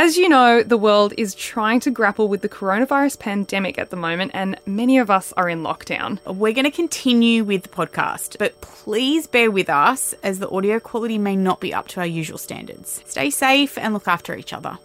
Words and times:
As 0.00 0.16
you 0.16 0.28
know, 0.28 0.62
the 0.62 0.76
world 0.76 1.12
is 1.18 1.34
trying 1.34 1.80
to 1.80 1.90
grapple 1.90 2.28
with 2.28 2.40
the 2.40 2.48
coronavirus 2.48 3.18
pandemic 3.18 3.78
at 3.78 3.90
the 3.90 3.96
moment, 3.96 4.30
and 4.32 4.56
many 4.64 4.96
of 4.98 5.10
us 5.10 5.32
are 5.32 5.48
in 5.48 5.64
lockdown. 5.64 6.24
We're 6.24 6.52
going 6.52 6.66
to 6.66 6.70
continue 6.70 7.42
with 7.42 7.64
the 7.64 7.68
podcast, 7.68 8.38
but 8.38 8.60
please 8.60 9.26
bear 9.26 9.50
with 9.50 9.68
us 9.68 10.14
as 10.22 10.38
the 10.38 10.48
audio 10.50 10.78
quality 10.78 11.18
may 11.18 11.34
not 11.34 11.58
be 11.58 11.74
up 11.74 11.88
to 11.88 12.00
our 12.00 12.06
usual 12.06 12.38
standards. 12.38 13.02
Stay 13.06 13.28
safe 13.30 13.76
and 13.76 13.92
look 13.92 14.06
after 14.06 14.36
each 14.36 14.52
other. 14.52 14.78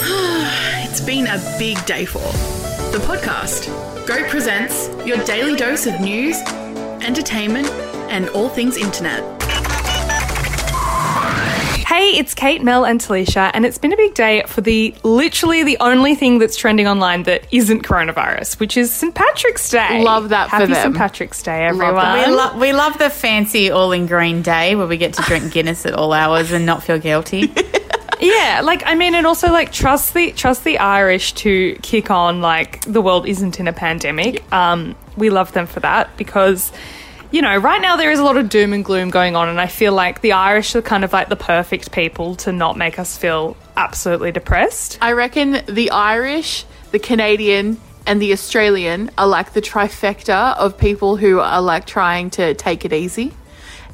It's 0.82 1.00
been 1.00 1.28
a 1.28 1.38
big 1.56 1.86
day 1.86 2.04
for 2.04 2.18
the 2.18 2.98
podcast. 3.06 3.68
Goat 4.04 4.28
presents 4.30 4.88
your 5.06 5.18
daily 5.18 5.54
dose 5.54 5.86
of 5.86 6.00
news, 6.00 6.40
entertainment, 7.06 7.68
and 8.10 8.28
all 8.30 8.48
things 8.48 8.76
internet. 8.76 9.39
Hey, 11.90 12.10
it's 12.10 12.34
Kate, 12.34 12.62
Mel, 12.62 12.86
and 12.86 13.00
Talisha, 13.00 13.50
and 13.52 13.66
it's 13.66 13.76
been 13.76 13.92
a 13.92 13.96
big 13.96 14.14
day 14.14 14.44
for 14.46 14.60
the 14.60 14.94
literally 15.02 15.64
the 15.64 15.76
only 15.80 16.14
thing 16.14 16.38
that's 16.38 16.56
trending 16.56 16.86
online 16.86 17.24
that 17.24 17.52
isn't 17.52 17.82
coronavirus, 17.82 18.60
which 18.60 18.76
is 18.76 18.92
St. 18.92 19.12
Patrick's 19.12 19.68
Day. 19.68 20.00
Love 20.04 20.28
that 20.28 20.50
for 20.50 20.56
Happy 20.58 20.72
them. 20.72 20.82
St. 20.84 20.96
Patrick's 20.96 21.42
Day, 21.42 21.64
everyone. 21.64 21.96
that. 21.96 22.28
We, 22.28 22.32
lo- 22.32 22.58
we 22.58 22.72
love 22.72 22.96
the 22.98 23.10
fancy 23.10 23.72
all 23.72 23.90
in 23.90 24.06
green 24.06 24.40
day 24.40 24.76
where 24.76 24.86
we 24.86 24.98
get 24.98 25.14
to 25.14 25.22
drink 25.22 25.52
Guinness 25.52 25.84
at 25.84 25.94
all 25.94 26.12
hours 26.12 26.52
and 26.52 26.64
not 26.64 26.84
feel 26.84 27.00
guilty. 27.00 27.52
Yeah, 28.22 28.60
like 28.62 28.82
I 28.84 28.96
mean, 28.96 29.14
and 29.14 29.26
also 29.26 29.50
like 29.50 29.72
trust 29.72 30.12
the 30.12 30.32
trust 30.32 30.62
the 30.62 30.76
Irish 30.76 31.32
to 31.36 31.74
kick 31.80 32.10
on. 32.10 32.42
Like 32.42 32.82
the 32.82 33.00
world 33.00 33.26
isn't 33.26 33.58
in 33.58 33.66
a 33.66 33.72
pandemic. 33.72 34.44
Um, 34.52 34.94
we 35.16 35.30
love 35.30 35.52
them 35.54 35.66
for 35.66 35.80
that 35.80 36.14
because. 36.18 36.70
You 37.32 37.42
know, 37.42 37.56
right 37.58 37.80
now 37.80 37.96
there 37.96 38.10
is 38.10 38.18
a 38.18 38.24
lot 38.24 38.36
of 38.36 38.48
doom 38.48 38.72
and 38.72 38.84
gloom 38.84 39.10
going 39.10 39.36
on, 39.36 39.48
and 39.48 39.60
I 39.60 39.68
feel 39.68 39.92
like 39.92 40.20
the 40.20 40.32
Irish 40.32 40.74
are 40.74 40.82
kind 40.82 41.04
of 41.04 41.12
like 41.12 41.28
the 41.28 41.36
perfect 41.36 41.92
people 41.92 42.34
to 42.36 42.50
not 42.50 42.76
make 42.76 42.98
us 42.98 43.16
feel 43.16 43.56
absolutely 43.76 44.32
depressed. 44.32 44.98
I 45.00 45.12
reckon 45.12 45.62
the 45.66 45.92
Irish, 45.92 46.64
the 46.90 46.98
Canadian, 46.98 47.80
and 48.04 48.20
the 48.20 48.32
Australian 48.32 49.12
are 49.16 49.28
like 49.28 49.52
the 49.52 49.62
trifecta 49.62 50.56
of 50.56 50.76
people 50.76 51.16
who 51.16 51.38
are 51.38 51.62
like 51.62 51.86
trying 51.86 52.30
to 52.30 52.54
take 52.54 52.84
it 52.84 52.92
easy, 52.92 53.32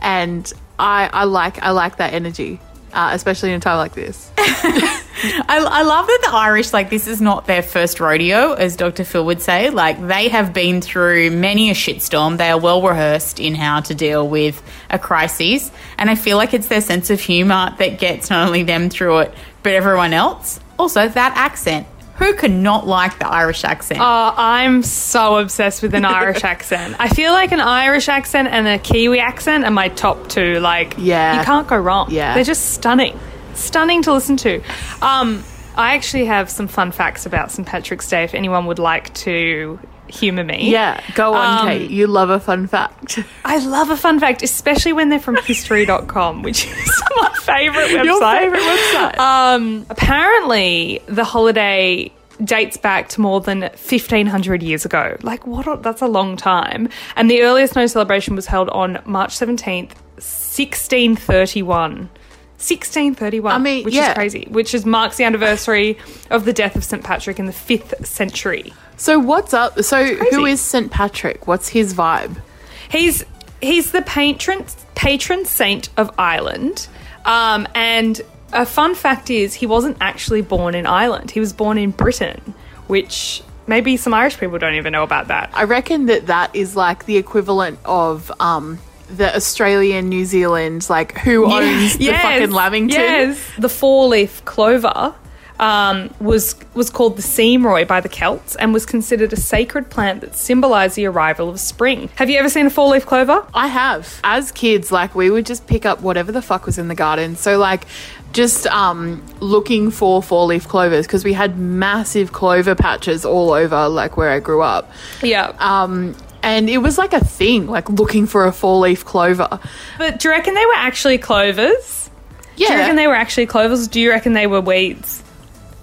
and 0.01 0.51
I 0.79 1.11
I 1.13 1.25
like 1.25 1.63
I 1.63 1.73
like 1.73 1.99
that 1.99 2.15
energy, 2.15 2.59
uh, 2.93 3.11
especially 3.13 3.51
in 3.51 3.57
a 3.57 3.61
time 3.61 3.77
like 3.79 3.95
this. 3.95 4.31
I, 4.39 5.59
I 5.59 5.83
love 5.83 6.07
that 6.07 6.21
the 6.25 6.37
Irish, 6.37 6.73
like, 6.73 6.91
this 6.91 7.07
is 7.07 7.21
not 7.21 7.47
their 7.47 7.63
first 7.63 8.01
rodeo, 8.01 8.53
as 8.53 8.77
Dr. 8.77 9.05
Phil 9.05 9.25
would 9.25 9.41
say. 9.41 9.71
Like, 9.71 10.07
they 10.07 10.29
have 10.29 10.53
been 10.53 10.81
through 10.81 11.31
many 11.31 11.71
a 11.71 11.75
shitstorm. 11.75 12.37
They 12.37 12.51
are 12.51 12.61
well 12.61 12.83
rehearsed 12.83 13.41
in 13.41 13.55
how 13.55 13.81
to 13.81 13.95
deal 13.95 14.29
with 14.29 14.63
a 14.91 14.99
crisis. 14.99 15.71
And 15.97 16.11
I 16.11 16.15
feel 16.15 16.37
like 16.37 16.53
it's 16.53 16.69
their 16.69 16.83
sense 16.83 17.11
of 17.11 17.21
humour 17.21 17.75
that 17.79 17.99
gets 17.99 18.29
not 18.29 18.47
only 18.47 18.63
them 18.63 18.91
through 18.91 19.19
it, 19.21 19.35
but 19.63 19.73
everyone 19.73 20.13
else. 20.13 20.61
Also, 20.79 21.09
that 21.09 21.33
accent. 21.37 21.87
Who 22.19 22.33
could 22.35 22.51
not 22.51 22.87
like 22.87 23.19
the 23.19 23.29
Irish 23.29 23.63
accent? 23.65 24.01
Oh, 24.01 24.35
I'm 24.37 24.83
so 24.83 25.37
obsessed 25.39 25.83
with 25.83 25.95
an 25.95 26.05
Irish 26.21 26.45
accent. 26.45 26.97
I 26.99 27.09
feel 27.09 27.33
like 27.33 27.53
an 27.53 27.61
Irish 27.61 28.09
accent 28.09 28.49
and 28.49 28.67
a 28.67 28.79
Kiwi 28.79 29.21
accent 29.21 29.65
are 29.65 29.71
my 29.71 29.89
top 29.89 30.29
two. 30.29 30.59
Like, 30.61 30.95
Yeah. 30.99 31.39
you 31.39 31.45
can't 31.45 31.67
go 31.69 31.77
wrong. 31.77 32.09
Yeah. 32.11 32.35
they're 32.35 32.45
just 32.45 32.73
stunning, 32.73 33.19
stunning 33.55 34.03
to 34.03 34.13
listen 34.13 34.37
to. 34.39 34.63
Um, 35.03 35.45
I 35.77 35.95
actually 35.95 36.25
have 36.25 36.49
some 36.49 36.69
fun 36.69 36.91
facts 36.91 37.27
about 37.27 37.51
St 37.51 37.69
Patrick's 37.69 38.09
Day. 38.09 38.25
If 38.25 38.35
anyone 38.35 38.65
would 38.67 38.79
like 38.79 39.13
to 39.15 39.79
humour 40.09 40.45
me, 40.45 40.71
Yeah, 40.71 41.01
go 41.15 41.35
on, 41.35 41.59
Um, 41.59 41.67
Kate. 41.69 41.91
You 41.91 42.07
love 42.07 42.31
a 42.31 42.41
fun 42.41 42.67
fact. 42.67 43.19
I 43.45 43.59
love 43.59 43.91
a 43.91 43.97
fun 43.97 44.21
fact, 44.21 44.43
especially 44.43 44.93
when 44.95 45.11
they're 45.11 45.19
from 45.19 45.37
history.com, 45.37 46.43
which 46.43 46.65
is 46.67 47.03
my 47.17 47.29
favourite 47.47 47.89
website. 47.91 48.05
Your 48.05 48.21
favorite 48.21 48.61
website. 48.61 49.19
Um, 49.19 49.87
apparently, 49.89 51.01
the 51.07 51.25
holiday 51.25 52.13
dates 52.45 52.77
back 52.77 53.09
to 53.11 53.21
more 53.21 53.41
than 53.41 53.61
1500 53.61 54.63
years 54.63 54.85
ago. 54.85 55.17
Like, 55.23 55.47
what? 55.47 55.67
A, 55.67 55.77
that's 55.77 56.03
a 56.03 56.09
long 56.09 56.37
time. 56.37 56.89
And 57.17 57.31
the 57.31 57.43
earliest 57.43 57.77
known 57.77 57.89
celebration 57.89 58.37
was 58.37 58.47
held 58.47 58.69
on 58.71 59.03
March 59.07 59.37
17th, 59.37 59.95
1631. 60.17 62.11
1631, 62.57 63.53
I 63.53 63.59
mean, 63.59 63.85
which 63.85 63.93
yeah. 63.93 64.09
is 64.09 64.15
crazy, 64.15 64.47
which 64.51 64.75
is 64.75 64.87
marks 64.87 65.19
the 65.19 65.25
anniversary 65.25 65.99
of 66.31 66.47
the 66.47 66.55
death 66.55 66.75
of 66.75 66.85
St. 66.85 67.05
Patrick 67.05 67.39
in 67.39 67.45
the 67.45 67.53
5th 67.53 68.07
century. 68.07 68.73
so 68.97 69.19
what's 69.19 69.53
up? 69.53 69.83
So 69.83 70.15
who 70.15 70.47
is 70.47 70.59
St 70.59 70.91
Patrick? 70.91 71.47
What's 71.47 71.69
his 71.69 71.93
vibe? 71.93 72.41
He's 72.89 73.23
he's 73.61 73.93
the 73.93 74.01
patron 74.01 74.65
patron 74.95 75.45
saint 75.45 75.91
of 75.99 76.11
Ireland, 76.19 76.89
um, 77.27 77.69
and 77.75 78.21
a 78.53 78.65
fun 78.65 78.95
fact 78.95 79.29
is 79.29 79.55
he 79.55 79.67
wasn't 79.67 79.97
actually 80.01 80.43
born 80.43 80.75
in 80.75 80.87
Ireland. 80.87 81.31
He 81.31 81.41
was 81.41 81.53
born 81.53 81.77
in 81.77 81.91
Britain, 81.91 82.55
which 82.87 83.43
maybe 83.67 83.97
some 83.97 84.15
Irish 84.15 84.39
people 84.39 84.59
don't 84.59 84.75
even 84.75 84.93
know 84.93 85.03
about 85.03 85.29
that. 85.29 85.51
I 85.53 85.65
reckon 85.65 86.07
that 86.07 86.29
that 86.29 86.55
is 86.55 86.77
like 86.77 87.05
the 87.07 87.17
equivalent 87.17 87.79
of 87.85 88.33
um, 88.41 88.79
the 89.11 89.35
Australian, 89.35 90.09
New 90.09 90.25
Zealand, 90.25 90.89
like 90.89 91.19
who 91.19 91.45
owns 91.53 91.99
the 91.99 92.13
fucking 92.13 92.53
Lamington? 92.53 93.01
Yes, 93.01 93.51
the 93.59 93.69
four-leaf 93.69 94.45
clover. 94.45 95.15
Um, 95.59 96.11
was 96.21 96.55
was 96.75 96.91
called 96.91 97.17
the 97.17 97.23
seamroy 97.23 97.89
by 97.89 98.01
the 98.01 98.11
Celts 98.11 98.57
and 98.57 98.75
was 98.75 98.85
considered 98.85 99.33
a 99.33 99.37
sacred 99.37 99.89
plant 99.89 100.21
that 100.21 100.37
symbolised 100.37 100.97
the 100.97 101.07
arrival 101.07 101.49
of 101.49 101.59
spring. 101.59 102.11
Have 102.17 102.29
you 102.29 102.39
ever 102.39 102.51
seen 102.51 102.67
a 102.67 102.71
four-leaf 102.71 103.07
clover? 103.07 103.47
I 103.55 103.69
have. 103.69 104.21
As 104.23 104.53
kids, 104.53 104.93
like 104.93 105.15
we 105.15 105.31
would 105.31 105.47
just 105.47 105.67
pick 105.67 105.87
up 105.87 106.03
whatever 106.03 106.31
the 106.31 106.43
fuck 106.43 106.67
was 106.67 106.77
in 106.77 106.89
the 106.89 106.95
garden. 106.95 107.37
So 107.37 107.57
like 107.57 107.87
just 108.33 108.67
um 108.67 109.25
looking 109.41 109.91
for 109.91 110.23
four 110.23 110.45
leaf 110.45 110.69
clovers 110.69 111.07
because 111.07 111.25
we 111.25 111.33
had 111.33 111.59
massive 111.59 112.33
clover 112.33 112.75
patches 112.75 113.25
all 113.25 113.53
over 113.53 113.89
like 113.89 114.19
where 114.19 114.31
I 114.31 114.41
grew 114.41 114.61
up. 114.61 114.91
Yeah. 115.23 115.55
Um 115.59 116.15
and 116.43 116.69
it 116.69 116.79
was 116.79 116.99
like 116.99 117.13
a 117.15 117.25
thing, 117.25 117.67
like 117.67 117.89
looking 117.89 118.27
for 118.27 118.45
a 118.45 118.53
four 118.53 118.79
leaf 118.79 119.05
clover. 119.07 119.59
but 119.99 120.19
do 120.19 120.29
you 120.29 120.35
reckon 120.35 120.53
they 120.55 120.67
were 120.67 120.75
actually 120.77 121.17
clovers? 121.19 122.11
Yeah. 122.57 122.69
Do 122.69 122.73
you 122.75 122.79
reckon 122.81 122.97
they 122.97 123.07
were 123.07 123.15
actually 123.15 123.47
clovers? 123.47 123.89
Do 123.89 124.01
you 124.01 124.11
reckon 124.11 124.35
they 124.35 124.47
were 124.47 124.61
weeds? 124.61 125.23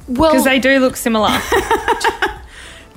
Well, 0.08 0.32
Because 0.32 0.46
they 0.46 0.60
do 0.60 0.80
look 0.80 0.96
similar. 0.96 1.30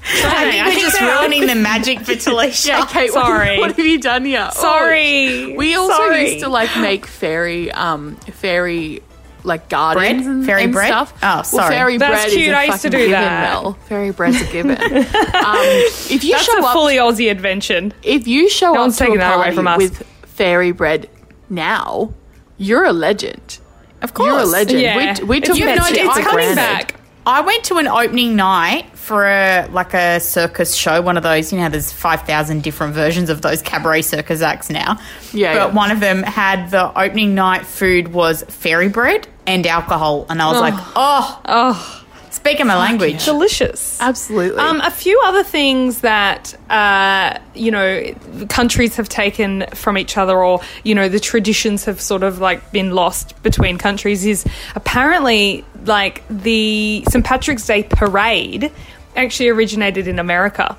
I 0.08 0.50
think 0.50 0.66
we're 0.76 0.80
just 0.82 1.00
ruining 1.00 1.46
the 1.46 1.54
magic 1.56 2.00
for 2.00 2.12
Talisha. 2.14 2.68
yeah, 2.68 2.86
Kate, 2.86 3.10
Sorry. 3.10 3.58
What, 3.58 3.74
have 3.76 3.84
you 3.86 3.98
done 4.00 4.24
here? 4.24 4.48
Oh, 4.50 4.60
Sorry. 4.60 5.56
we 5.56 5.74
also 5.74 5.94
Sorry. 5.94 6.32
used 6.32 6.44
to 6.44 6.48
like 6.48 6.74
make 6.78 7.06
fairy 7.06 7.72
um 7.72 8.14
fairy 8.16 9.02
like 9.42 9.68
gardens 9.68 10.22
Bread? 10.22 10.26
and, 10.34 10.46
Fairy 10.46 10.62
and 10.64 10.72
bread? 10.72 10.86
stuff. 10.88 11.12
Oh, 11.16 11.18
Well, 11.22 11.44
sorry. 11.44 11.74
fairy 11.74 11.98
That's 11.98 12.24
bread 12.24 12.32
cute. 12.32 12.42
is 12.48 12.52
a 12.52 12.56
I 12.56 12.64
used 12.64 12.82
to 12.82 12.90
do 12.90 12.96
given, 12.98 13.12
that. 13.12 13.42
Mel. 13.52 13.72
Fairy 13.88 14.10
bread's 14.12 14.40
a 14.40 14.52
given. 14.52 14.70
um, 14.82 14.84
if 14.90 16.24
you 16.24 16.32
That's 16.32 16.44
show 16.44 16.58
a 16.58 16.64
up, 16.64 16.72
fully 16.72 16.96
Aussie 16.96 17.30
invention. 17.30 17.92
if 18.02 18.26
you 18.28 18.48
show 18.48 18.72
No 18.74 18.84
up 18.84 18.92
to 18.92 18.96
taking 18.98 19.16
a 19.16 19.18
that 19.18 19.34
away 19.36 19.42
party 19.44 19.56
from 19.56 19.66
us. 19.68 19.78
with 19.78 20.02
fairy 20.24 20.70
bread 20.72 21.08
now, 21.48 22.12
you're 22.58 22.84
a 22.84 22.92
legend. 22.92 23.58
Of 24.02 24.14
course. 24.14 24.26
You're 24.28 24.38
a 24.40 24.44
legend. 24.44 24.80
Yeah. 24.82 25.18
We, 25.20 25.24
we 25.26 25.40
took 25.40 25.56
You've 25.56 25.66
that 25.66 25.78
no- 25.78 25.84
shit 25.84 25.96
it's 25.98 26.14
for 26.16 26.22
coming 26.22 26.54
granted. 26.54 26.56
back. 26.56 26.95
I 27.26 27.40
went 27.40 27.64
to 27.64 27.78
an 27.78 27.88
opening 27.88 28.36
night 28.36 28.86
for 28.96 29.26
a 29.26 29.66
like 29.72 29.94
a 29.94 30.20
circus 30.20 30.74
show, 30.74 31.02
one 31.02 31.16
of 31.16 31.22
those, 31.24 31.52
you 31.52 31.58
know, 31.58 31.68
there's 31.68 31.92
5,000 31.92 32.62
different 32.62 32.94
versions 32.94 33.30
of 33.30 33.42
those 33.42 33.62
cabaret 33.62 34.02
circus 34.02 34.42
acts 34.42 34.70
now. 34.70 34.98
Yeah, 35.32 35.54
But 35.54 35.68
yeah. 35.68 35.74
one 35.74 35.90
of 35.90 36.00
them 36.00 36.22
had 36.22 36.70
the 36.70 36.88
opening 36.98 37.34
night 37.34 37.66
food 37.66 38.12
was 38.12 38.42
fairy 38.44 38.88
bread 38.88 39.26
and 39.46 39.66
alcohol. 39.66 40.26
And 40.28 40.40
I 40.40 40.50
was 40.52 40.60
like, 40.60 40.74
oh, 40.76 40.92
Oh, 40.96 41.40
oh. 41.46 42.05
Speaking 42.46 42.66
my 42.66 42.76
language. 42.76 43.24
delicious. 43.24 44.00
Absolutely. 44.00 44.58
Um, 44.58 44.80
a 44.80 44.90
few 44.90 45.20
other 45.24 45.42
things 45.42 46.00
that 46.00 46.54
uh, 46.70 47.38
you 47.54 47.70
know 47.70 48.14
countries 48.48 48.96
have 48.96 49.08
taken 49.08 49.66
from 49.74 49.98
each 49.98 50.16
other, 50.16 50.42
or 50.42 50.60
you 50.84 50.94
know 50.94 51.08
the 51.08 51.20
traditions 51.20 51.84
have 51.84 52.00
sort 52.00 52.22
of 52.22 52.38
like 52.38 52.72
been 52.72 52.90
lost 52.92 53.40
between 53.42 53.78
countries. 53.78 54.24
Is 54.24 54.44
apparently 54.74 55.64
like 55.84 56.22
the 56.28 57.04
St 57.08 57.24
Patrick's 57.24 57.66
Day 57.66 57.82
parade 57.82 58.72
actually 59.14 59.48
originated 59.48 60.08
in 60.08 60.18
America. 60.18 60.76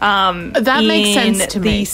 Um, 0.00 0.52
That 0.52 0.84
makes 0.84 1.14
sense 1.14 1.46
to 1.52 1.60
me. 1.60 1.86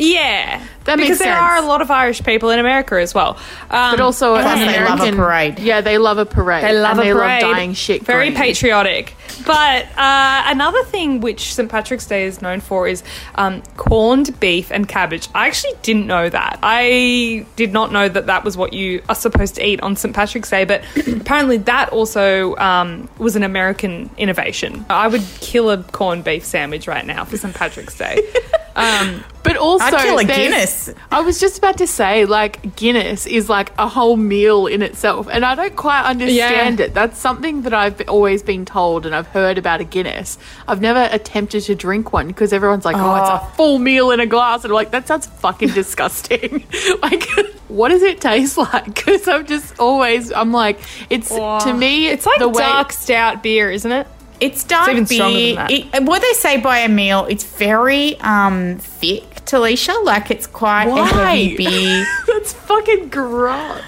Yeah, 0.00 0.66
That 0.84 0.96
because 0.96 1.18
there 1.18 1.34
sense. 1.34 1.40
are 1.40 1.56
a 1.56 1.62
lot 1.62 1.82
of 1.82 1.90
Irish 1.90 2.22
people 2.24 2.50
in 2.50 2.58
America 2.58 2.94
as 3.00 3.14
well. 3.14 3.36
Um, 3.70 3.92
but 3.92 4.00
also 4.00 4.34
Plus 4.34 4.46
an 4.60 4.66
they 4.66 4.76
American 4.76 4.98
love 4.98 5.14
a 5.14 5.16
parade. 5.16 5.58
Yeah, 5.58 5.80
they 5.82 5.98
love 5.98 6.18
a 6.18 6.26
parade. 6.26 6.64
They 6.64 6.72
love 6.78 6.92
and 6.98 7.00
a 7.00 7.04
they 7.04 7.12
parade. 7.12 7.42
love 7.42 7.52
dying 7.52 7.74
shit. 7.74 8.02
Very 8.02 8.28
green. 8.30 8.36
patriotic. 8.36 9.14
But 9.46 9.86
uh, 9.96 10.42
another 10.46 10.82
thing 10.84 11.20
which 11.20 11.54
St. 11.54 11.70
Patrick's 11.70 12.06
Day 12.06 12.24
is 12.24 12.42
known 12.42 12.60
for 12.60 12.88
is 12.88 13.02
um, 13.36 13.62
corned 13.76 14.38
beef 14.40 14.70
and 14.72 14.88
cabbage. 14.88 15.28
I 15.34 15.46
actually 15.46 15.74
didn't 15.82 16.06
know 16.06 16.28
that. 16.28 16.58
I 16.62 17.46
did 17.56 17.72
not 17.72 17.92
know 17.92 18.08
that 18.08 18.26
that 18.26 18.44
was 18.44 18.56
what 18.56 18.72
you 18.72 19.02
are 19.08 19.14
supposed 19.14 19.54
to 19.56 19.66
eat 19.66 19.80
on 19.82 19.96
St. 19.96 20.14
Patrick's 20.14 20.50
Day, 20.50 20.64
but 20.64 20.82
apparently 21.08 21.58
that 21.58 21.90
also 21.90 22.56
um, 22.56 23.08
was 23.18 23.36
an 23.36 23.42
American 23.42 24.10
innovation. 24.18 24.84
I 24.90 25.08
would 25.08 25.22
kill 25.40 25.70
a 25.70 25.82
corned 25.82 26.24
beef 26.24 26.44
sandwich 26.44 26.86
right 26.86 27.04
now 27.06 27.24
for 27.24 27.36
St. 27.36 27.54
Patrick's 27.54 27.96
Day. 27.96 28.20
Um, 28.76 29.24
but 29.42 29.56
also, 29.56 29.84
I'd 29.84 30.02
kill 30.02 30.18
a 30.18 30.24
Guinness. 30.24 30.90
I 31.10 31.20
was 31.20 31.40
just 31.40 31.58
about 31.58 31.78
to 31.78 31.86
say, 31.86 32.24
like, 32.24 32.76
Guinness 32.76 33.26
is 33.26 33.48
like 33.48 33.72
a 33.78 33.88
whole 33.88 34.16
meal 34.16 34.66
in 34.66 34.82
itself, 34.82 35.28
and 35.30 35.44
I 35.44 35.54
don't 35.54 35.76
quite 35.76 36.04
understand 36.04 36.78
Yeah. 36.78 36.86
it. 36.86 36.94
That's 36.94 37.18
something 37.18 37.62
that 37.62 37.74
I've 37.74 38.08
always 38.08 38.42
been 38.42 38.64
told, 38.64 39.06
and 39.06 39.14
I've 39.14 39.26
heard 39.28 39.58
about 39.58 39.80
a 39.80 39.84
Guinness. 39.84 40.38
I've 40.68 40.80
never 40.80 41.08
attempted 41.12 41.62
to 41.64 41.74
drink 41.74 42.12
one 42.12 42.28
because 42.28 42.52
everyone's 42.52 42.84
like, 42.84 42.96
"Oh, 42.96 43.16
it's 43.16 43.30
a 43.30 43.40
oh. 43.42 43.52
full 43.56 43.78
meal 43.78 44.10
in 44.10 44.20
a 44.20 44.26
glass," 44.26 44.64
and 44.64 44.70
I'm 44.72 44.74
like, 44.74 44.90
that 44.90 45.08
sounds 45.08 45.26
fucking 45.26 45.68
disgusting. 45.74 46.66
like, 47.02 47.28
what 47.68 47.88
does 47.88 48.02
it 48.02 48.20
taste 48.20 48.56
like? 48.58 48.84
Because 48.86 49.26
I'm 49.28 49.46
just 49.46 49.78
always, 49.78 50.32
I'm 50.32 50.52
like, 50.52 50.78
it's 51.08 51.28
to 51.28 51.72
me, 51.72 52.08
it's 52.08 52.26
like 52.26 52.38
the 52.38 52.48
way- 52.48 52.62
dark 52.62 52.92
stout 52.92 53.42
beer, 53.42 53.70
isn't 53.70 53.92
it? 53.92 54.06
It's 54.40 54.64
dark 54.64 54.88
even 54.90 55.06
stronger 55.06 55.38
than 55.38 55.54
that. 55.56 55.70
It, 55.70 56.02
what 56.04 56.22
they 56.22 56.32
say 56.32 56.56
by 56.58 56.78
a 56.78 56.88
meal, 56.88 57.26
it's 57.28 57.44
very 57.44 58.18
um 58.20 58.78
thick, 58.78 59.22
Talisha. 59.44 60.02
Like 60.04 60.30
it's 60.30 60.46
quite 60.46 60.84
a 60.86 60.90
Why? 60.90 61.04
heavy 61.06 61.56
beer. 61.56 62.06
That's 62.26 62.52
fucking 62.52 63.08
gross. 63.10 63.82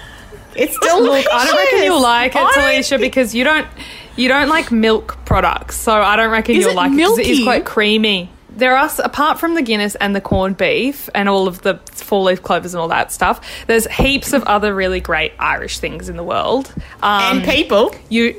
It's 0.55 0.77
delicious. 0.79 1.27
I 1.33 1.47
don't 1.47 1.57
reckon 1.57 1.83
you'll 1.83 2.01
like 2.01 2.35
it, 2.35 2.39
Talisha, 2.39 2.99
because 2.99 3.33
you 3.33 3.43
don't 3.43 3.67
you 4.15 4.27
don't 4.27 4.49
like 4.49 4.71
milk 4.71 5.17
products. 5.25 5.75
So 5.75 5.91
I 5.91 6.15
don't 6.15 6.29
reckon 6.29 6.55
Is 6.55 6.65
you'll 6.65 6.75
like 6.75 6.91
it 6.91 6.95
like 6.95 6.99
it 7.01 7.07
'cause 7.07 7.19
it 7.19 7.27
is 7.27 7.43
quite 7.43 7.65
creamy. 7.65 8.29
There 8.55 8.77
are, 8.77 8.87
apart 9.03 9.39
from 9.39 9.55
the 9.55 9.63
Guinness 9.63 9.95
and 9.95 10.15
the 10.15 10.21
corned 10.21 10.57
beef 10.57 11.09
and 11.15 11.27
all 11.27 11.47
of 11.47 11.63
the 11.63 11.79
four 11.91 12.21
leaf 12.21 12.43
clovers 12.43 12.75
and 12.75 12.81
all 12.81 12.89
that 12.89 13.11
stuff, 13.11 13.41
there's 13.65 13.87
heaps 13.87 14.31
of 14.31 14.43
other 14.43 14.75
really 14.75 14.99
great 14.99 15.33
Irish 15.39 15.79
things 15.79 16.07
in 16.07 16.17
the 16.17 16.23
world. 16.23 16.71
Um, 17.01 17.37
and 17.37 17.43
people. 17.43 17.95
you 18.09 18.35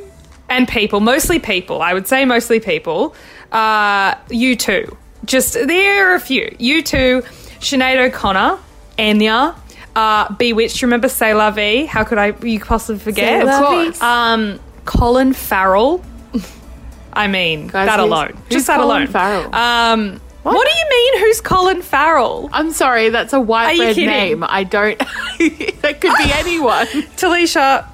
and 0.56 0.68
people, 0.68 1.00
mostly 1.00 1.38
people. 1.38 1.82
I 1.82 1.92
would 1.94 2.06
say 2.06 2.24
mostly 2.24 2.60
people. 2.60 3.14
Uh, 3.52 4.14
U2, 4.28 4.96
just 5.24 5.54
there 5.54 6.10
are 6.12 6.14
a 6.14 6.20
few. 6.20 6.46
U2, 6.60 7.22
Sinead 7.60 7.98
O'Connor, 8.08 8.58
Enya, 8.98 9.56
uh, 9.96 10.32
B*Witched. 10.34 10.82
Remember 10.82 11.08
C'est 11.08 11.34
La 11.34 11.50
Vie? 11.50 11.86
How 11.86 12.04
could 12.04 12.18
I? 12.18 12.28
You 12.42 12.58
could 12.58 12.68
possibly 12.68 12.98
forget? 13.00 13.46
Of 13.46 13.64
course. 13.64 14.00
Um, 14.02 14.60
Colin 14.84 15.32
Farrell. 15.32 16.02
I 17.12 17.28
mean, 17.28 17.68
Guys, 17.68 17.86
that 17.86 17.98
who's- 18.00 18.08
alone. 18.08 18.32
who's 18.32 18.48
Just 18.50 18.66
that 18.66 18.80
Colin 18.80 19.02
alone. 19.02 19.06
Farrell? 19.08 19.54
Um, 19.54 20.20
what? 20.42 20.68
do 20.70 20.76
you 20.78 20.86
mean? 20.90 21.20
Who's 21.20 21.40
Colin 21.40 21.80
Farrell? 21.80 22.50
I'm 22.52 22.70
sorry, 22.72 23.08
that's 23.10 23.32
a 23.32 23.36
Are 23.36 23.40
white 23.40 23.72
you 23.76 23.78
bread 23.82 23.94
kidding? 23.94 24.10
name. 24.10 24.44
I 24.46 24.64
don't. 24.64 24.98
that 24.98 25.98
could 26.00 26.12
be 26.18 26.32
anyone. 26.32 26.86
Talisha. 27.16 27.86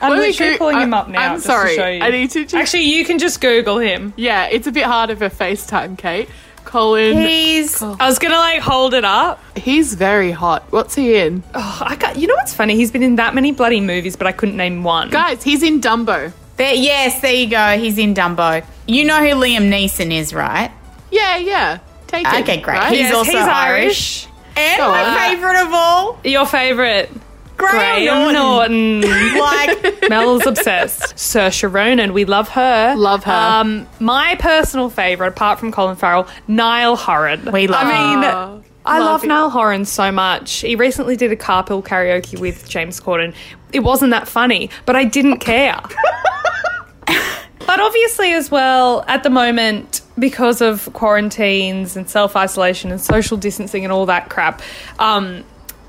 I'm 0.00 0.10
Let 0.12 0.20
me 0.20 0.26
literally 0.28 0.52
go- 0.52 0.58
pulling 0.58 0.80
him 0.80 0.92
up 0.94 1.08
now. 1.08 1.20
I'm 1.30 1.36
just 1.36 1.46
sorry. 1.46 1.70
To 1.70 1.76
show 1.76 1.88
you. 1.88 2.02
I 2.02 2.10
need 2.10 2.30
to 2.30 2.42
just- 2.42 2.54
Actually, 2.54 2.82
you 2.84 3.04
can 3.04 3.18
just 3.18 3.40
Google 3.40 3.78
him. 3.78 4.12
Yeah, 4.16 4.46
it's 4.46 4.66
a 4.66 4.72
bit 4.72 4.84
harder 4.84 5.16
for 5.16 5.28
FaceTime, 5.28 5.96
Kate. 5.98 6.28
Colin, 6.64 7.16
He's 7.18 7.80
oh. 7.80 7.96
I 8.00 8.06
was 8.08 8.18
gonna 8.18 8.34
like 8.38 8.60
hold 8.60 8.92
it 8.92 9.04
up. 9.04 9.40
he's 9.56 9.94
very 9.94 10.32
hot. 10.32 10.64
What's 10.70 10.96
he 10.96 11.16
in? 11.16 11.44
Oh, 11.54 11.78
I 11.86 11.94
got, 11.94 12.16
you 12.16 12.26
know 12.26 12.34
what's 12.34 12.52
funny? 12.52 12.74
He's 12.74 12.90
been 12.90 13.04
in 13.04 13.16
that 13.16 13.34
many 13.36 13.52
bloody 13.52 13.80
movies, 13.80 14.16
but 14.16 14.26
I 14.26 14.32
couldn't 14.32 14.56
name 14.56 14.82
one. 14.82 15.08
Guys, 15.10 15.44
he's 15.44 15.62
in 15.62 15.80
Dumbo. 15.80 16.32
there. 16.56 16.74
Yes, 16.74 17.20
there 17.20 17.32
you 17.32 17.46
go. 17.48 17.78
He's 17.78 17.98
in 17.98 18.14
Dumbo. 18.14 18.64
You 18.88 19.04
know 19.04 19.18
who 19.20 19.36
Liam 19.36 19.70
Neeson 19.70 20.10
is, 20.12 20.34
right? 20.34 20.72
Yeah, 21.12 21.36
yeah. 21.36 21.78
Take 22.08 22.26
it. 22.26 22.40
Okay, 22.42 22.60
great. 22.60 22.78
right? 22.78 22.90
He's 22.90 22.98
Yes, 23.02 23.14
also 23.14 23.30
he's 23.32 23.40
Irish. 23.40 24.26
And 24.56 24.78
Go 24.78 24.90
my 24.90 25.04
on. 25.04 25.18
favourite 25.30 25.62
of 25.62 25.68
all, 25.72 26.18
Your 26.24 26.46
favorite, 26.46 27.10
Graham, 27.56 28.04
Graham 28.04 28.32
Norton. 28.34 29.02
Like 29.46 30.08
Mel's 30.08 30.46
obsessed. 30.46 31.16
Saoirse 31.16 31.72
Ronan, 31.72 32.12
we 32.12 32.24
love 32.24 32.48
her. 32.50 32.94
Love 32.96 33.24
her. 33.24 33.32
Um, 33.32 33.86
my 34.00 34.36
personal 34.38 34.90
favorite, 34.90 35.28
apart 35.28 35.58
from 35.58 35.72
Colin 35.72 35.96
Farrell, 35.96 36.26
Niall 36.48 36.96
Horan. 36.96 37.50
We 37.52 37.66
love 37.66 37.86
I 37.86 37.90
mean, 37.90 38.64
I 38.84 38.98
love 38.98 39.22
love. 39.22 39.24
Niall 39.24 39.50
Horan 39.50 39.84
so 39.84 40.10
much. 40.12 40.60
He 40.60 40.76
recently 40.76 41.16
did 41.16 41.32
a 41.32 41.36
carpool 41.36 41.84
karaoke 41.84 42.38
with 42.38 42.68
James 42.68 43.00
Corden. 43.00 43.34
It 43.72 43.80
wasn't 43.80 44.10
that 44.10 44.28
funny, 44.28 44.70
but 44.84 44.96
I 44.96 45.04
didn't 45.04 45.38
care. 45.38 45.80
but 47.06 47.80
obviously, 47.80 48.32
as 48.32 48.50
well, 48.50 49.04
at 49.06 49.22
the 49.22 49.30
moment, 49.30 50.02
because 50.18 50.60
of 50.60 50.90
quarantines 50.92 51.96
and 51.96 52.08
self 52.08 52.36
isolation 52.36 52.90
and 52.90 53.00
social 53.00 53.36
distancing 53.36 53.84
and 53.84 53.92
all 53.92 54.06
that 54.06 54.28
crap, 54.30 54.62
um, 54.98 55.44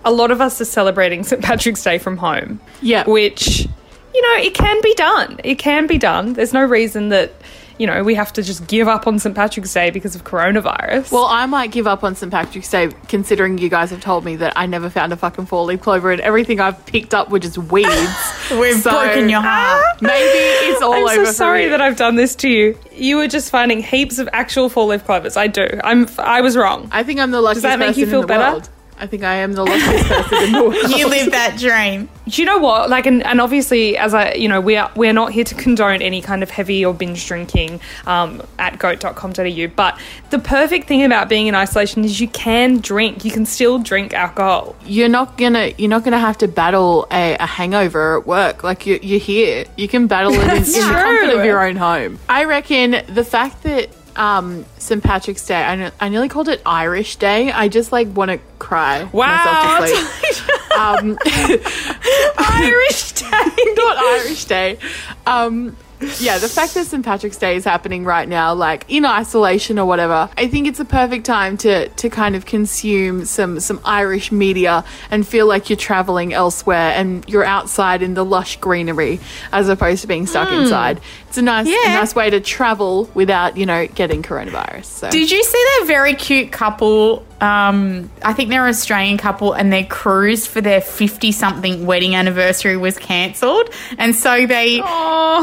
a 0.07 0.11
lot 0.11 0.31
of 0.31 0.39
us 0.39 0.61
are 0.61 0.65
celebrating 0.65 1.23
St. 1.23 1.41
Patrick's 1.43 1.83
Day 1.83 1.97
from 1.97 2.15
home. 2.17 2.61
Yeah. 2.81 3.03
Which, 3.07 3.67
you 4.15 4.21
know, 4.21 4.41
it 4.41 4.53
can 4.53 4.79
be 4.81 4.93
done. 4.95 5.39
It 5.43 5.55
can 5.59 5.85
be 5.85 5.97
done. 5.97 6.31
There's 6.33 6.53
no 6.53 6.63
reason 6.63 7.09
that, 7.09 7.33
you 7.77 7.85
know, 7.85 8.03
we 8.03 8.15
have 8.15 8.31
to 8.33 8.41
just 8.41 8.67
give 8.67 8.87
up 8.87 9.05
on 9.05 9.19
St. 9.19 9.35
Patrick's 9.35 9.73
Day 9.73 9.91
because 9.91 10.15
of 10.15 10.23
coronavirus. 10.23 11.11
Well, 11.11 11.25
I 11.25 11.45
might 11.45 11.71
give 11.71 11.87
up 11.87 12.03
on 12.05 12.15
St. 12.15 12.31
Patrick's 12.31 12.69
Day, 12.71 12.89
considering 13.09 13.57
you 13.57 13.67
guys 13.69 13.89
have 13.89 13.99
told 14.01 14.23
me 14.23 14.37
that 14.37 14.53
I 14.55 14.65
never 14.65 14.89
found 14.89 15.11
a 15.11 15.17
fucking 15.17 15.45
four 15.47 15.65
leaf 15.65 15.81
clover 15.81 16.11
and 16.11 16.21
everything 16.21 16.61
I've 16.61 16.83
picked 16.85 17.13
up 17.13 17.29
were 17.29 17.39
just 17.39 17.57
weeds. 17.57 17.89
we've 18.51 18.77
So- 18.81 18.91
broken 18.91 19.27
your 19.29 19.41
ah! 19.43 19.43
heart. 19.83 20.01
Maybe 20.01 20.71
it's 20.71 20.81
all 20.81 20.93
I'm 20.93 21.03
over 21.19 21.25
so 21.25 21.31
sorry 21.33 21.67
that 21.67 21.81
I've 21.81 21.97
done 21.97 22.15
this 22.15 22.33
to 22.37 22.49
you. 22.49 22.79
You 22.93 23.17
were 23.17 23.27
just 23.27 23.51
finding 23.51 23.83
heaps 23.83 24.19
of 24.19 24.29
actual 24.31 24.69
four 24.69 24.85
leaf 24.85 25.03
clovers. 25.03 25.35
I 25.35 25.47
do. 25.47 25.67
I'm. 25.83 26.07
I 26.17 26.39
was 26.41 26.55
wrong. 26.55 26.87
I 26.93 27.03
think 27.03 27.19
I'm 27.19 27.31
the 27.31 27.41
luckiest 27.41 27.63
Does 27.63 27.71
that 27.71 27.77
make 27.79 27.89
person 27.89 27.99
you 27.99 28.05
feel 28.07 28.21
in 28.21 28.21
the 28.21 28.27
better? 28.27 28.51
world. 28.53 28.69
I 28.99 29.05
think 29.05 29.23
I 29.23 29.35
am 29.35 29.53
the 29.53 29.63
luckiest 29.63 30.07
person 30.07 30.43
in 30.43 30.51
the 30.53 30.63
world. 30.63 30.89
You 30.89 31.07
live 31.07 31.31
that 31.31 31.57
dream. 31.59 32.09
Do 32.27 32.41
you 32.41 32.45
know 32.45 32.57
what? 32.57 32.89
Like, 32.89 33.05
and, 33.05 33.23
and 33.23 33.39
obviously, 33.39 33.95
as 33.95 34.13
I, 34.13 34.33
you 34.33 34.49
know, 34.49 34.59
we 34.59 34.75
are 34.75 34.91
we're 34.95 35.13
not 35.13 35.31
here 35.31 35.43
to 35.43 35.55
condone 35.55 36.01
any 36.01 36.21
kind 36.21 36.41
of 36.41 36.49
heavy 36.49 36.83
or 36.83 36.93
binge 36.93 37.25
drinking 37.27 37.79
um, 38.05 38.41
at 38.57 38.79
goat.com.au. 38.79 39.67
But 39.75 39.99
the 40.31 40.39
perfect 40.39 40.87
thing 40.87 41.03
about 41.03 41.29
being 41.29 41.47
in 41.47 41.55
isolation 41.55 42.03
is 42.03 42.19
you 42.19 42.27
can 42.27 42.79
drink. 42.79 43.23
You 43.23 43.31
can 43.31 43.45
still 43.45 43.77
drink 43.79 44.13
alcohol. 44.13 44.75
you're 44.85 45.09
not 45.09 45.37
gonna 45.37 45.73
you're 45.77 45.89
not 45.89 46.03
gonna 46.03 46.19
have 46.19 46.37
to 46.39 46.47
battle 46.47 47.07
a, 47.11 47.35
a 47.39 47.45
hangover 47.45 48.17
at 48.19 48.25
work. 48.25 48.63
Like 48.63 48.85
you, 48.85 48.99
you're 49.01 49.19
here, 49.19 49.65
you 49.77 49.87
can 49.87 50.07
battle 50.07 50.33
it 50.33 50.39
in, 50.41 50.57
in 50.57 50.63
the 50.63 50.93
comfort 50.93 51.37
of 51.37 51.45
your 51.45 51.63
own 51.65 51.75
home. 51.75 52.19
I 52.27 52.45
reckon 52.45 53.03
the 53.13 53.23
fact 53.23 53.63
that 53.63 53.89
um, 54.17 54.65
St 54.77 55.03
Patrick's 55.03 55.45
Day, 55.45 55.61
I, 55.63 55.75
ne- 55.75 55.91
I 55.99 56.09
nearly 56.09 56.27
called 56.29 56.49
it 56.49 56.61
Irish 56.65 57.15
Day. 57.17 57.51
I 57.51 57.67
just 57.67 57.91
like 57.91 58.07
want 58.15 58.31
to 58.31 58.39
cry 58.59 59.03
Wow. 59.13 59.79
myself 59.79 59.89
to 59.89 59.95
sleep. 59.95 60.77
um, 60.77 61.17
Irish 62.37 63.11
Day. 63.13 63.73
not 63.75 63.97
Irish 63.97 64.45
Day. 64.45 64.77
Um, 65.25 65.75
yeah, 66.19 66.37
the 66.37 66.47
fact 66.47 66.73
that 66.75 66.85
St. 66.85 67.03
Patrick's 67.03 67.37
Day 67.37 67.55
is 67.55 67.65
happening 67.65 68.05
right 68.05 68.27
now, 68.27 68.53
like 68.53 68.85
in 68.87 69.05
isolation 69.05 69.79
or 69.79 69.85
whatever, 69.85 70.29
I 70.37 70.47
think 70.47 70.67
it's 70.67 70.79
a 70.79 70.85
perfect 70.85 71.25
time 71.25 71.57
to 71.57 71.89
to 71.89 72.09
kind 72.09 72.35
of 72.35 72.45
consume 72.45 73.25
some 73.25 73.59
some 73.59 73.79
Irish 73.83 74.31
media 74.31 74.85
and 75.09 75.27
feel 75.27 75.47
like 75.47 75.69
you're 75.69 75.77
traveling 75.77 76.33
elsewhere 76.33 76.93
and 76.95 77.27
you're 77.27 77.45
outside 77.45 78.01
in 78.01 78.13
the 78.13 78.23
lush 78.23 78.57
greenery 78.57 79.19
as 79.51 79.69
opposed 79.69 80.01
to 80.01 80.07
being 80.07 80.27
stuck 80.27 80.49
hmm. 80.49 80.61
inside. 80.61 81.01
It's 81.29 81.37
a 81.37 81.41
nice 81.41 81.67
a 81.67 81.71
Yeah. 81.71 81.93
nice 81.93 82.13
way 82.13 82.29
to 82.29 82.39
travel 82.41 83.09
without 83.13 83.57
you 83.57 83.65
know 83.65 83.87
getting 83.87 84.21
coronavirus. 84.21 84.85
So. 84.85 85.09
Did 85.09 85.31
you 85.31 85.43
see 85.43 85.65
that 85.79 85.85
very 85.87 86.13
cute 86.13 86.51
couple? 86.51 87.25
Um, 87.39 88.09
I 88.23 88.33
think 88.33 88.49
they're 88.49 88.63
an 88.63 88.69
Australian 88.69 89.17
couple, 89.17 89.53
and 89.53 89.71
their 89.71 89.83
cruise 89.85 90.47
for 90.47 90.59
their 90.61 90.81
fifty-something 90.81 91.85
wedding 91.85 92.15
anniversary 92.15 92.77
was 92.77 92.97
cancelled, 92.97 93.69
and 93.97 94.15
so 94.15 94.47
they 94.47 94.81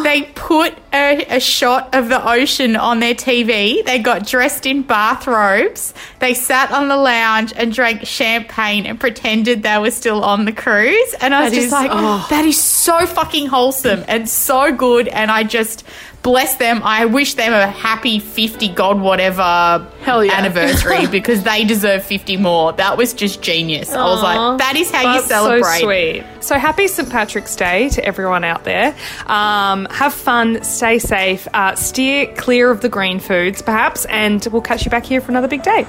they 0.02 0.22
put 0.34 0.74
a, 0.92 1.24
a 1.36 1.40
shot 1.40 1.94
of 1.94 2.08
the 2.08 2.28
ocean 2.28 2.74
on 2.76 2.98
their 3.00 3.14
TV. 3.14 3.84
They 3.84 4.00
got 4.00 4.26
dressed 4.26 4.66
in 4.66 4.82
bathrobes. 4.82 5.94
They 6.18 6.34
sat 6.34 6.72
on 6.72 6.88
the 6.88 6.96
lounge 6.96 7.52
and 7.56 7.72
drank 7.72 8.06
champagne 8.06 8.86
and 8.86 8.98
pretended 8.98 9.62
they 9.62 9.78
were 9.78 9.90
still 9.90 10.24
on 10.24 10.44
the 10.44 10.52
cruise. 10.52 11.14
And 11.20 11.34
I 11.34 11.44
was 11.44 11.50
That 11.50 11.54
just 11.56 11.66
is- 11.66 11.72
like, 11.72 11.90
oh. 11.92 12.26
that 12.30 12.44
is 12.44 12.60
so 12.60 13.06
fucking 13.06 13.46
wholesome 13.46 14.04
and 14.08 14.28
so 14.28 14.72
good. 14.74 15.08
And 15.08 15.30
I 15.30 15.44
just 15.44 15.84
bless 16.24 16.56
them. 16.56 16.80
I 16.82 17.04
wish 17.04 17.34
them 17.34 17.52
a 17.52 17.68
happy 17.68 18.18
50 18.18 18.70
God 18.70 19.00
whatever 19.00 19.86
Hell 20.00 20.24
yeah. 20.24 20.32
anniversary 20.32 21.06
because 21.10 21.44
they 21.44 21.64
deserve 21.64 22.02
50 22.02 22.38
more. 22.38 22.72
That 22.72 22.96
was 22.96 23.12
just 23.12 23.42
genius. 23.42 23.92
I 23.92 24.04
was 24.04 24.22
like, 24.22 24.58
that 24.58 24.74
is 24.74 24.90
how 24.90 25.14
you 25.14 25.20
celebrate. 25.20 25.80
So 25.80 25.84
sweet. 25.84 26.24
So 26.40 26.58
happy 26.58 26.88
St. 26.88 27.08
Patrick's 27.08 27.54
Day 27.54 27.90
to 27.90 28.04
everyone 28.04 28.42
out 28.42 28.64
there. 28.64 28.96
Um, 29.26 29.84
have 29.90 30.14
fun, 30.14 30.64
stay 30.64 30.98
safe, 30.98 31.46
uh, 31.54 31.76
steer 31.76 32.34
clear 32.34 32.70
of 32.70 32.80
the 32.80 32.88
green 32.88 33.20
foods, 33.20 33.62
perhaps, 33.62 34.06
and 34.06 34.44
we'll 34.50 34.62
catch 34.62 34.84
you 34.84 34.90
back 34.90 35.04
here 35.04 35.20
for 35.20 35.30
another 35.30 35.48
big 35.48 35.62
day. 35.62 35.84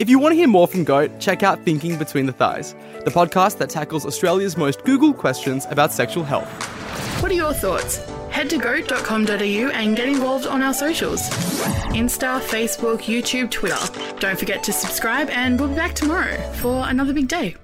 If 0.00 0.10
you 0.10 0.18
want 0.18 0.32
to 0.32 0.36
hear 0.36 0.48
more 0.48 0.66
from 0.66 0.82
Goat, 0.82 1.20
check 1.20 1.42
out 1.42 1.64
Thinking 1.64 1.96
Between 1.96 2.26
the 2.26 2.32
Thighs, 2.32 2.74
the 3.04 3.10
podcast 3.10 3.58
that 3.58 3.70
tackles 3.70 4.04
Australia's 4.04 4.56
most 4.56 4.80
Googled 4.80 5.16
questions 5.16 5.66
about 5.70 5.92
sexual 5.92 6.24
health. 6.24 6.48
What 7.22 7.30
are 7.30 7.34
your 7.34 7.52
thoughts? 7.52 8.00
Head 8.40 8.48
to 8.48 8.58
goat.com.au 8.58 9.34
and 9.34 9.94
get 9.94 10.08
involved 10.08 10.46
on 10.46 10.62
our 10.62 10.72
socials 10.72 11.28
Insta, 11.90 12.40
Facebook, 12.40 13.02
YouTube, 13.02 13.50
Twitter. 13.50 13.76
Don't 14.18 14.38
forget 14.38 14.62
to 14.64 14.72
subscribe, 14.72 15.28
and 15.28 15.60
we'll 15.60 15.68
be 15.68 15.74
back 15.74 15.92
tomorrow 15.92 16.40
for 16.54 16.88
another 16.88 17.12
big 17.12 17.28
day. 17.28 17.54